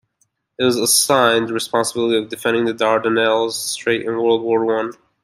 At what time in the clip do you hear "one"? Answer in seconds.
4.65-4.93